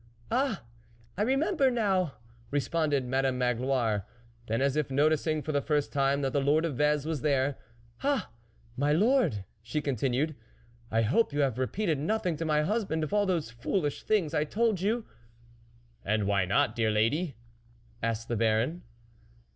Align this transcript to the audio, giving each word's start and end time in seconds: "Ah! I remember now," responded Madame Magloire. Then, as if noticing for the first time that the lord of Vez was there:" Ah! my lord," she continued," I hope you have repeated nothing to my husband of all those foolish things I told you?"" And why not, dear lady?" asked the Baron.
"Ah! 0.31 0.63
I 1.15 1.21
remember 1.21 1.69
now," 1.69 2.15
responded 2.49 3.05
Madame 3.05 3.37
Magloire. 3.37 4.03
Then, 4.47 4.59
as 4.59 4.75
if 4.75 4.89
noticing 4.89 5.43
for 5.43 5.51
the 5.51 5.61
first 5.61 5.93
time 5.93 6.23
that 6.23 6.33
the 6.33 6.41
lord 6.41 6.65
of 6.65 6.75
Vez 6.75 7.05
was 7.05 7.21
there:" 7.21 7.55
Ah! 8.03 8.31
my 8.75 8.93
lord," 8.93 9.45
she 9.61 9.79
continued," 9.79 10.35
I 10.91 11.03
hope 11.03 11.31
you 11.31 11.41
have 11.41 11.59
repeated 11.59 11.99
nothing 11.99 12.35
to 12.37 12.45
my 12.45 12.63
husband 12.63 13.03
of 13.03 13.13
all 13.13 13.27
those 13.27 13.51
foolish 13.51 14.01
things 14.01 14.33
I 14.33 14.43
told 14.43 14.81
you?"" 14.81 15.05
And 16.03 16.23
why 16.25 16.45
not, 16.45 16.75
dear 16.75 16.89
lady?" 16.89 17.35
asked 18.01 18.27
the 18.27 18.35
Baron. 18.35 18.81